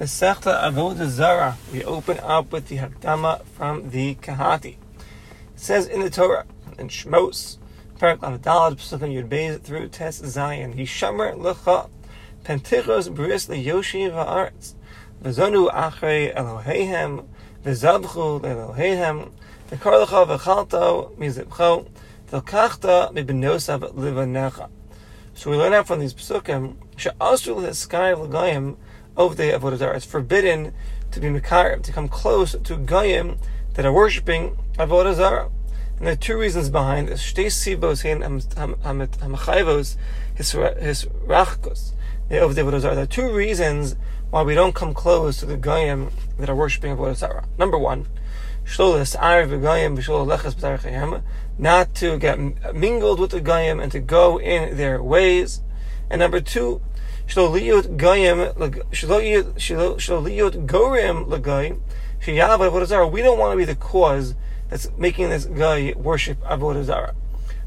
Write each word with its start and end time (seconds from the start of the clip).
Masechta 0.00 0.62
Avodah 0.62 1.08
Zara. 1.08 1.58
We 1.70 1.84
open 1.84 2.18
up 2.20 2.52
with 2.52 2.68
the 2.68 2.78
Hakdama 2.78 3.44
from 3.44 3.90
the 3.90 4.14
Kehati. 4.14 4.76
It 4.76 4.78
says 5.56 5.86
in 5.86 6.00
the 6.00 6.08
Torah, 6.08 6.46
in 6.78 6.88
Shmos, 6.88 7.58
Parak 7.98 8.20
Lamadalad, 8.20 8.76
Pesukim 8.76 9.12
Yud 9.12 9.28
Beis, 9.28 9.60
through 9.60 9.90
Tes 9.90 10.16
Zion, 10.24 10.72
Hishamer 10.72 11.36
Lecha, 11.36 11.90
Pentichos 12.44 13.14
Bris 13.14 13.48
Leyoshi 13.48 14.10
Va'aretz, 14.10 14.72
V'zonu 15.22 15.70
Achrei 15.70 16.34
Eloheihem, 16.34 17.26
V'zabchu 17.62 18.40
Eloheihem, 18.40 19.30
V'kar 19.70 20.06
Lecha 20.06 20.38
V'chalto 20.38 21.14
Mizibcho, 21.18 21.86
V'lkachta 22.32 23.12
Mibenosav 23.12 23.92
Livanecha. 23.92 24.70
So 25.34 25.50
we 25.50 25.58
learn 25.58 25.74
out 25.74 25.86
from 25.86 26.00
these 26.00 26.14
Pesukim, 26.14 26.76
She'asru 26.96 27.56
L'skai 27.56 28.14
L'gayim, 28.14 28.76
of 29.26 29.36
the 29.36 29.44
Avodah 29.44 29.76
Zarah. 29.76 29.96
It's 29.96 30.04
forbidden 30.04 30.72
to 31.10 31.20
be 31.20 31.28
Mekar, 31.28 31.82
to 31.82 31.92
come 31.92 32.08
close 32.08 32.54
to 32.54 32.76
Goyim 32.76 33.38
that 33.74 33.84
are 33.84 33.92
worshipping 33.92 34.56
Avodah 34.78 35.14
Zarah. 35.14 35.50
And 35.98 36.06
there 36.06 36.14
are 36.14 36.16
two 36.16 36.38
reasons 36.38 36.70
behind 36.70 37.08
this. 37.08 37.22
His. 37.32 37.64
There 42.28 42.42
are 42.42 43.06
two 43.06 43.32
reasons 43.32 43.96
why 44.30 44.42
we 44.42 44.54
don't 44.54 44.74
come 44.74 44.94
close 44.94 45.36
to 45.38 45.46
the 45.46 45.56
Goyim 45.56 46.10
that 46.38 46.48
are 46.48 46.54
worshipping 46.54 46.96
Avodah 46.96 47.16
Zarah. 47.16 47.44
Number 47.58 47.76
one, 47.76 48.06
not 51.58 51.94
to 51.94 52.18
get 52.18 52.38
mingled 52.74 53.20
with 53.20 53.30
the 53.30 53.40
Goyim 53.40 53.80
and 53.80 53.92
to 53.92 53.98
go 53.98 54.40
in 54.40 54.76
their 54.76 55.02
ways. 55.02 55.60
And 56.08 56.20
number 56.20 56.40
two, 56.40 56.80
shloliyot 57.30 57.96
goyim 57.96 58.38
shloliyot 58.90 60.66
gorim 60.66 61.26
legoyim 61.26 61.80
sheyav 62.20 62.58
avodah 62.58 62.86
zarah. 62.86 63.06
We 63.06 63.22
don't 63.22 63.38
want 63.38 63.52
to 63.52 63.56
be 63.56 63.64
the 63.64 63.76
cause 63.76 64.34
that's 64.68 64.90
making 64.98 65.30
this 65.30 65.44
guy 65.44 65.94
worship 65.96 66.40
avodah 66.42 66.84
zarah. 66.84 67.14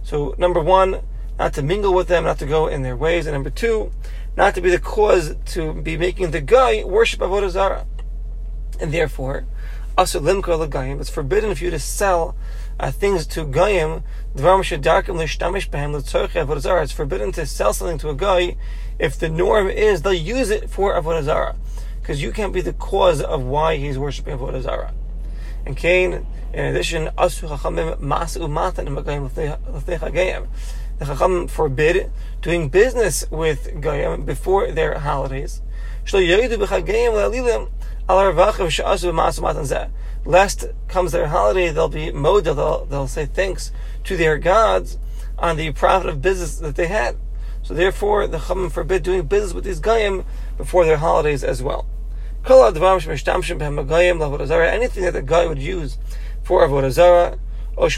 So 0.04 0.36
number 0.38 0.60
one, 0.60 1.00
not 1.40 1.54
to 1.54 1.62
mingle 1.62 1.94
with 1.94 2.10
them, 2.10 2.26
not 2.26 2.40
to 2.40 2.46
go 2.46 2.68
in 2.68 2.82
their 2.82 2.98
ways, 2.98 3.26
and 3.26 3.34
number 3.34 3.50
two, 3.50 3.92
not 4.36 4.54
to 4.56 4.62
be 4.62 4.70
the 4.70 4.80
cause 4.80 5.36
to 5.54 5.74
be 5.74 5.98
making 5.98 6.32
the 6.32 6.42
guy 6.42 6.84
worship 6.84 7.22
avodah 7.22 7.50
zarah. 7.50 7.86
And 8.82 8.92
therefore. 8.92 9.46
It's 9.96 11.10
forbidden 11.10 11.54
for 11.54 11.64
you 11.64 11.70
to 11.70 11.80
sell 11.80 12.36
uh, 12.80 12.92
things 12.92 13.28
to 13.28 13.46
goyim. 13.46 14.04
It's 14.36 14.42
forbidden 16.92 17.32
to 17.34 17.46
sell 17.46 17.74
something 17.74 17.98
to 18.00 18.10
a 18.10 18.16
guy 18.16 18.56
if 18.98 19.20
the 19.20 19.30
norm 19.30 19.70
is 19.70 20.02
they'll 20.02 20.14
use 20.14 20.50
it 20.50 20.70
for 20.70 20.94
avodah 21.00 21.24
zarah, 21.24 21.56
because 22.02 22.24
you 22.24 22.32
can't 22.32 22.54
be 22.54 22.62
the 22.62 22.74
cause 22.74 23.22
of 23.22 23.44
why 23.44 23.78
he's 23.78 24.00
worshiping 24.00 24.36
avodah 24.38 24.64
zarah. 24.64 24.94
And 25.66 25.78
Cain, 25.78 26.26
in 26.54 26.66
addition, 26.66 27.10
the 31.00 31.06
chacham 31.06 31.48
forbid 31.48 32.12
doing 32.42 32.70
business 32.70 33.26
with 33.30 33.82
goyim 33.82 34.26
before 34.26 34.72
their 34.72 35.00
holidays. 35.00 35.62
Lest 40.26 40.66
comes 40.88 41.12
their 41.12 41.28
holiday, 41.28 41.72
they'll 41.72 41.90
be 41.90 42.12
moda, 42.12 42.56
they'll, 42.56 42.86
they'll 42.86 43.08
say 43.08 43.26
thanks 43.26 43.72
to 44.04 44.18
their 44.18 44.38
gods 44.38 44.98
on 45.38 45.58
the 45.58 45.72
profit 45.72 46.10
of 46.10 46.22
business 46.22 46.58
that 46.58 46.76
they 46.76 46.88
had. 46.88 47.18
So 47.62 47.74
therefore, 47.74 48.28
the 48.28 48.38
Chachamim 48.38 48.72
forbid 48.72 49.04
doing 49.04 49.24
business 49.24 49.54
with 49.54 49.64
these 49.64 49.80
Goyim 49.80 50.26
before 50.58 50.86
their 50.86 50.98
holidays 50.98 51.44
as 51.44 51.64
well. 51.64 51.86
Anything 52.46 52.84
that 55.04 55.14
the 55.14 55.24
guy 55.26 55.46
would 55.46 55.60
use 55.60 55.98
for 56.44 56.68
Avodah 56.68 56.92
Zarah, 56.92 57.40
uh, 57.78 57.90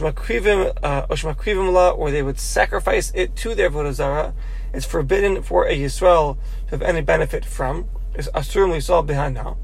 or 1.97 2.11
they 2.11 2.21
would 2.21 2.39
sacrifice 2.39 3.11
it 3.15 3.35
to 3.37 3.55
their 3.55 3.71
Avodah 3.71 3.93
Zarah, 3.93 4.35
it's 4.71 4.85
forbidden 4.85 5.41
for 5.41 5.65
a 5.65 5.75
Yisrael 5.75 6.37
to 6.65 6.71
have 6.71 6.83
any 6.83 7.01
benefit 7.01 7.43
from. 7.43 7.89
It's 8.13 8.29
we 8.55 8.79
saw 8.79 9.01
behind 9.01 9.33
now. 9.35 9.57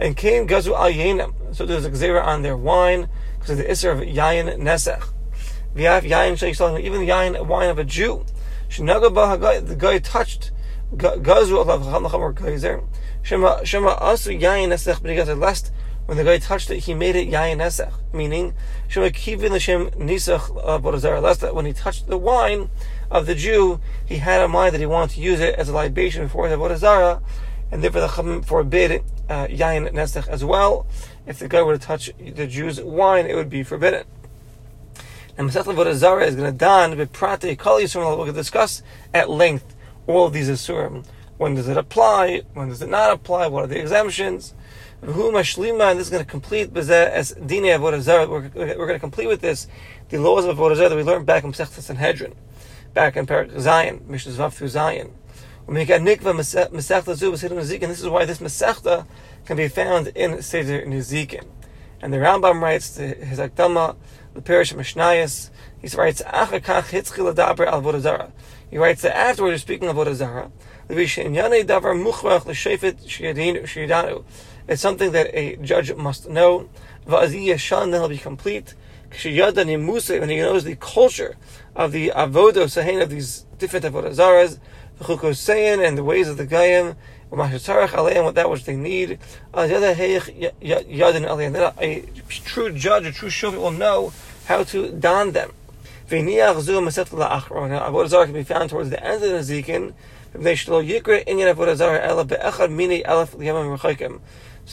And 0.00 0.16
Cain 0.16 0.48
Gazu 0.48 0.72
al 0.74 1.54
so 1.54 1.66
there's 1.66 1.84
a 1.84 1.90
Gzera 1.90 2.24
on 2.24 2.42
their 2.42 2.56
wine, 2.56 3.08
because 3.34 3.50
of 3.50 3.58
the 3.58 3.64
Isser 3.64 3.92
of 3.92 3.98
Yayin 4.00 4.58
Nesech. 4.58 5.06
Yayin 5.76 6.80
even 6.80 7.00
the 7.00 7.08
Yayin 7.08 7.46
wine 7.46 7.68
of 7.68 7.78
a 7.78 7.84
Jew 7.84 8.24
the 8.70 9.76
guy 9.78 9.98
touched 9.98 10.52
gazu 10.94 11.64
alav 11.64 11.84
chacham 11.84 12.34
geyser. 12.34 12.84
Shema 13.22 13.64
shema 13.64 13.96
asu 13.96 14.40
yayin 14.40 14.68
nesech 14.68 15.00
b'nigat 15.00 15.38
lest 15.38 15.72
when 16.06 16.16
the 16.16 16.24
guy 16.24 16.38
touched 16.38 16.70
it, 16.70 16.78
he 16.78 16.94
made 16.94 17.16
it 17.16 17.28
yayin 17.28 17.58
nesech, 17.58 17.92
meaning 18.12 18.54
shema 18.88 19.08
kivin 19.08 19.50
l'shem 19.50 19.90
nisach 19.90 20.56
uh, 20.64 20.78
borazar. 20.78 21.20
Lest 21.20 21.40
that 21.40 21.54
when 21.54 21.66
he 21.66 21.72
touched 21.72 22.06
the 22.06 22.16
wine 22.16 22.70
of 23.10 23.26
the 23.26 23.34
Jew, 23.34 23.80
he 24.06 24.16
had 24.18 24.42
in 24.44 24.50
mind 24.52 24.72
that 24.72 24.80
he 24.80 24.86
wanted 24.86 25.14
to 25.14 25.20
use 25.20 25.40
it 25.40 25.56
as 25.56 25.68
a 25.68 25.72
libation 25.72 26.24
before 26.24 26.48
the 26.48 26.56
borazara, 26.56 27.22
and 27.70 27.82
therefore 27.82 28.02
the 28.02 28.08
chacham 28.08 28.42
forbid 28.42 29.02
uh, 29.28 29.46
yayin 29.46 29.90
nesech 29.92 30.26
as 30.28 30.44
well. 30.44 30.86
If 31.26 31.38
the 31.38 31.48
guy 31.48 31.62
were 31.62 31.76
to 31.76 31.84
touch 31.84 32.10
the 32.18 32.46
Jew's 32.46 32.80
wine, 32.80 33.26
it 33.26 33.34
would 33.34 33.50
be 33.50 33.62
forbidden. 33.62 34.04
And 35.38 35.48
Masechet 35.48 35.74
Avodah 35.74 36.26
is 36.26 36.34
going 36.34 36.52
to 36.52 36.58
dan 36.58 36.92
beprate 36.96 37.58
kol 37.58 37.78
yisurim. 37.80 38.26
To 38.26 38.32
discuss 38.32 38.82
at 39.14 39.30
length 39.30 39.74
all 40.06 40.26
of 40.26 40.32
these 40.32 40.48
isurim. 40.48 41.06
When 41.38 41.54
does 41.54 41.68
it 41.68 41.76
apply? 41.76 42.42
When 42.52 42.68
does 42.68 42.82
it 42.82 42.90
not 42.90 43.12
apply? 43.12 43.46
What 43.46 43.64
are 43.64 43.66
the 43.66 43.80
exemptions? 43.80 44.52
Who 45.02 45.32
mashlima? 45.32 45.92
And 45.92 45.98
this 45.98 46.08
is 46.08 46.10
going 46.10 46.24
to 46.24 46.30
complete 46.30 46.76
as 46.76 47.30
dine 47.32 47.62
Avodah. 47.62 48.28
We're, 48.28 48.74
going 48.74 48.88
to 48.88 48.98
complete 48.98 49.28
with 49.28 49.40
this 49.40 49.66
the 50.10 50.18
laws 50.18 50.44
of 50.44 50.58
Avodah 50.58 50.76
that 50.76 50.94
we 50.94 51.02
learned 51.02 51.24
back 51.24 51.44
in 51.44 51.52
Masechet 51.52 51.80
Sanhedrin, 51.80 52.34
back 52.92 53.16
in 53.16 53.26
Parak 53.26 53.58
Zion, 53.58 54.04
Mishnah 54.08 54.32
Vav 54.32 54.52
through 54.52 54.68
Zion. 54.68 55.14
When 55.70 55.78
we 55.78 55.84
get 55.84 56.02
nikva 56.02 56.34
Masechta 56.34 57.14
Zu 57.14 57.36
Seder 57.36 57.54
Nezikin, 57.54 57.86
this 57.86 58.00
is 58.00 58.08
why 58.08 58.24
this 58.24 58.38
Masechta 58.38 59.06
can 59.44 59.56
be 59.56 59.68
found 59.68 60.08
in 60.16 60.42
Seder 60.42 60.84
Nezikin. 60.84 61.46
And 62.02 62.12
the 62.12 62.16
Rambam 62.16 62.60
writes 62.60 62.96
to 62.96 63.06
his 63.06 63.38
Akdama 63.38 63.94
the 64.34 64.42
parish 64.42 64.72
of 64.72 64.78
Mishnayos. 64.78 65.50
He 65.80 65.86
writes, 65.96 66.22
Achakach 66.22 66.88
hitzchil 66.90 67.32
adaber 67.32 67.68
al 67.68 67.82
vodazara. 67.82 68.32
He 68.68 68.78
writes 68.78 69.02
that 69.02 69.16
afterwards, 69.16 69.52
you're 69.52 69.58
speaking 69.58 69.88
of 69.88 69.94
vodazara. 69.94 70.50
It's 74.68 74.82
something 74.82 75.12
that 75.12 75.30
a 75.32 75.54
judge 75.54 75.94
must 75.94 76.28
know. 76.28 76.68
Then 77.06 77.30
he'll 77.92 78.08
be 78.08 78.18
complete. 78.18 78.74
When 79.10 80.28
he 80.28 80.36
knows 80.36 80.64
the 80.64 80.76
culture 80.80 81.36
of 81.76 81.92
the 81.92 82.12
avodo 82.14 82.64
sahin 82.64 83.02
of 83.02 83.10
these 83.10 83.46
different 83.58 83.84
avodazaras, 83.84 84.58
the 85.00 85.82
and 85.82 85.98
the 85.98 86.04
ways 86.04 86.28
of 86.28 86.36
the 86.36 86.46
gayim, 86.46 86.94
what 87.30 88.34
that 88.34 88.50
which 88.50 88.64
they 88.64 88.76
need. 88.76 89.18
A 89.54 89.68
true 92.28 92.72
judge, 92.72 93.06
a 93.06 93.12
true 93.12 93.28
shofet 93.28 93.58
will 93.58 93.70
know 93.70 94.12
how 94.46 94.64
to 94.64 94.90
don 94.92 95.32
them. 95.32 95.52
Avodah 96.08 98.08
Zarah 98.08 98.24
can 98.24 98.34
be 98.34 98.42
found 98.42 98.70
towards 98.70 98.90
the 98.90 99.02
end 99.02 99.22
of 99.22 99.46
the 99.46 99.62
Zikin. 99.62 99.94
So 100.32 100.38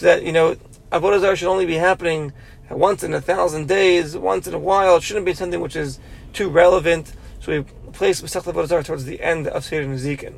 that, 0.06 0.24
you 0.24 0.32
know, 0.32 0.56
Avodah 0.92 1.20
Zarah 1.20 1.36
should 1.36 1.48
only 1.48 1.66
be 1.66 1.76
happening 1.76 2.34
once 2.70 3.04
in 3.04 3.14
a 3.14 3.22
thousand 3.22 3.68
days, 3.68 4.18
once 4.18 4.48
in 4.48 4.54
a 4.54 4.60
while. 4.60 4.98
It 4.98 5.04
shouldn't 5.04 5.26
be 5.26 5.34
something 5.34 5.62
which 5.62 5.76
is 5.76 6.00
too 6.34 6.50
relevant. 6.50 7.14
So 7.40 7.52
we 7.52 7.64
place 7.92 8.22
Masechet 8.22 8.52
Avodah 8.52 8.84
towards 8.86 9.06
the 9.06 9.22
end 9.22 9.48
of 9.48 9.64
Seder 9.64 9.86
Nezikin. 9.86 10.36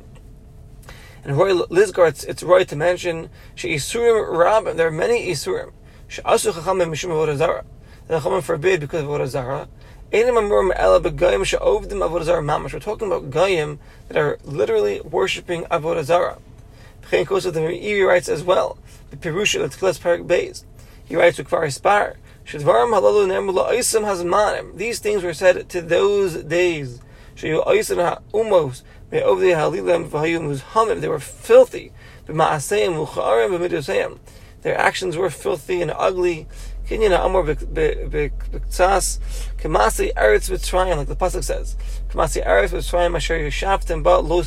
And 1.24 1.36
Roy 1.36 1.52
Lizgar, 1.52 2.08
it's, 2.08 2.24
it's 2.24 2.42
right 2.42 2.66
to 2.68 2.76
mention 2.76 3.30
She'isurim 3.54 4.36
Rab, 4.36 4.76
there 4.76 4.88
are 4.88 4.92
many 4.92 5.28
Isurim. 5.28 5.72
She'asu 6.08 6.52
Chachamim 6.52 6.90
Mishum 6.90 7.10
Avodah 7.10 7.36
Zarah. 7.36 7.64
The 8.08 8.18
Chachamim 8.18 8.42
forbid 8.42 8.80
because 8.80 9.02
of 9.02 9.08
Avodah 9.08 9.26
Zarah. 9.26 9.68
We're 10.12 10.26
talking 12.80 13.06
about 13.06 13.30
Goyim 13.30 13.78
that 14.08 14.16
are 14.16 14.38
literally 14.42 15.00
worshipping 15.02 15.64
Avodah 15.64 16.02
Zarah. 16.02 16.38
The 17.02 17.16
Meiri 17.16 18.06
writes 18.06 18.28
as 18.28 18.42
well. 18.42 18.76
The 19.10 19.16
Pirusha 19.16 19.64
L'Tchilas 19.64 20.00
Parak 20.00 20.26
Beis. 20.26 20.64
He 21.04 21.14
writes 21.14 21.38
Kvar 22.58 22.86
Ispar. 23.78 24.76
These 24.76 24.98
things 24.98 25.22
were 25.22 25.34
said 25.34 25.68
to 25.68 25.80
those 25.80 26.42
days. 26.42 27.00
They 27.40 27.52
were 31.08 31.18
filthy. 31.20 31.92
Their 34.62 34.78
actions 34.78 35.16
were 35.16 35.30
filthy 35.30 35.82
and 35.82 35.90
ugly. 35.96 36.46
Kinyan 36.86 37.16
Amor 37.16 37.44
B'Ktsas 37.44 39.20
Kamasi 39.58 40.12
Eretz 40.14 40.96
like 40.96 41.06
the 41.06 41.14
pasuk 41.16 41.44
says. 41.44 41.76
Kamasi 42.10 42.44
Eretz 42.44 42.70
Mitzrayim 42.70 43.14
Asher 43.14 43.38
Yishaftim 43.38 44.02
Ba 44.02 44.18
Lo 44.18 44.42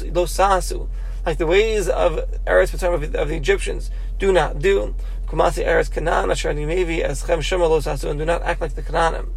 like 1.26 1.38
the 1.38 1.48
ways 1.48 1.88
of 1.88 2.20
Eretz 2.46 2.74
of, 2.84 3.16
of 3.16 3.30
the 3.30 3.36
Egyptians. 3.36 3.90
Do 4.20 4.34
not 4.34 4.60
do. 4.60 4.94
Kumasi 5.28 5.66
Eretz 5.66 5.92
Canaan 5.92 6.32
Asher 6.32 6.54
Nimevi 6.54 7.02
as 7.02 7.24
Chem 7.24 7.40
Shemalos 7.40 8.10
and 8.10 8.20
do 8.20 8.26
not 8.26 8.42
act 8.44 8.62
like 8.62 8.76
the 8.76 8.82
Canaanim. 8.82 9.30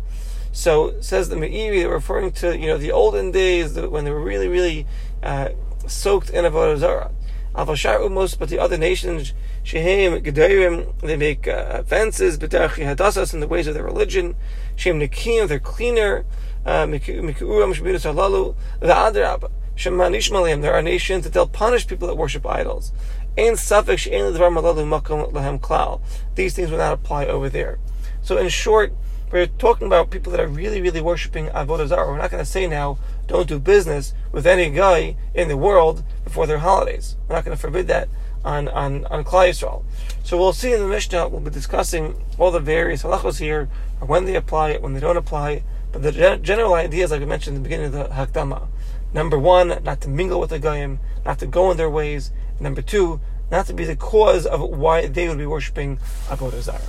So 0.53 1.01
says 1.01 1.29
the 1.29 1.37
Meiri, 1.37 1.91
referring 1.91 2.33
to 2.33 2.57
you 2.57 2.67
know 2.67 2.79
the 2.79 2.93
olden 2.93 3.31
days 3.31 3.79
when 3.79 4.05
they 4.05 4.11
were 4.11 4.23
really 4.23 4.49
really 4.49 4.87
uh, 5.23 5.51
soaked 5.87 6.31
in 6.31 6.45
Avodah 6.45 6.79
Zarah. 6.79 7.13
Avashar 7.57 8.01
Umos, 8.01 8.39
but 8.39 8.51
the 8.51 8.59
other 8.59 8.77
nations, 8.77 9.33
Shehem, 9.63 10.21
Gedarim, 10.23 10.99
they 11.01 11.17
make 11.17 11.49
uh, 11.49 11.83
fences, 11.85 12.37
B'derchi 12.37 12.85
Hadassas, 12.85 13.33
in 13.33 13.41
the 13.41 13.49
ways 13.49 13.67
of 13.67 13.73
their 13.73 13.83
religion. 13.83 14.37
Shem 14.77 15.01
Nekim, 15.01 15.49
they're 15.49 15.59
cleaner. 15.59 16.27
Uh, 16.67 16.85
Mikuram, 16.85 17.75
Shemidas 17.75 18.05
Halalu, 18.05 18.55
V'adrab, 18.83 19.51
Shemanish 19.75 20.31
Malim, 20.31 20.61
there 20.61 20.75
are 20.75 20.83
nations 20.83 21.25
that 21.25 21.33
they'll 21.33 21.47
punish 21.47 21.87
people 21.87 22.09
that 22.09 22.17
worship 22.17 22.45
idols. 22.45 22.93
Lahem 25.33 25.61
Klal. 25.61 26.01
These 26.35 26.55
things 26.55 26.71
will 26.71 26.79
not 26.79 26.93
apply 26.93 27.27
over 27.27 27.49
there. 27.49 27.79
So 28.23 28.37
in 28.39 28.49
short, 28.49 28.93
we're 29.31 29.47
talking 29.47 29.87
about 29.87 30.11
people 30.11 30.31
that 30.33 30.41
are 30.41 30.47
really, 30.47 30.81
really 30.81 31.01
worshiping 31.01 31.49
Avodah 31.49 31.89
Zarah. 31.89 32.09
We're 32.09 32.19
not 32.19 32.31
going 32.31 32.45
to 32.45 32.51
say 32.51 32.67
now, 32.67 32.99
don't 33.27 33.49
do 33.49 33.59
business 33.59 34.15
with 34.31 34.47
any 34.47 34.71
guy 34.71 35.17
in 35.35 35.49
the 35.49 35.57
world 35.57 36.05
before 36.25 36.47
their 36.47 36.59
holidays. 36.59 37.17
We're 37.29 37.35
not 37.35 37.45
going 37.45 37.57
to 37.57 37.61
forbid 37.61 37.89
that 37.89 38.09
on, 38.45 38.69
on, 38.69 39.05
on 39.07 39.25
Klal 39.25 39.51
Yisrael. 39.51 39.83
So 40.23 40.39
we'll 40.39 40.53
see 40.53 40.73
in 40.73 40.81
the 40.81 40.87
Mishnah, 40.87 41.29
we'll 41.29 41.41
be 41.41 41.51
discussing 41.51 42.23
all 42.39 42.53
the 42.53 42.61
various 42.61 43.03
halachos 43.03 43.41
here, 43.41 43.69
or 44.01 44.07
when 44.07 44.25
they 44.25 44.37
apply 44.37 44.71
it, 44.71 44.83
when 44.83 44.95
they 44.95 45.01
don't 45.01 45.17
apply. 45.17 45.65
But 45.91 46.03
the 46.03 46.39
general 46.41 46.75
idea 46.75 47.05
is, 47.05 47.11
like 47.11 47.21
we 47.21 47.27
mentioned 47.27 47.57
in 47.57 47.63
the 47.63 47.69
beginning 47.69 47.87
of 47.87 47.93
the 47.93 48.05
Hakdama. 48.15 48.69
Number 49.13 49.39
one, 49.39 49.83
not 49.83 50.01
to 50.03 50.09
mingle 50.09 50.39
with 50.39 50.51
the 50.51 50.59
Goyim, 50.59 51.01
not 51.25 51.39
to 51.41 51.47
go 51.47 51.71
in 51.71 51.77
their 51.77 51.91
ways. 51.91 52.33
Number 52.61 52.83
two, 52.83 53.21
not 53.51 53.67
to 53.67 53.73
be 53.73 53.85
the 53.85 53.97
cause 53.97 54.47
of 54.47 54.61
why 54.61 55.07
they 55.07 55.29
would 55.29 55.39
be 55.39 55.47
worshipping 55.47 55.99
Avodah 56.29 56.61
Zarah. 56.61 56.81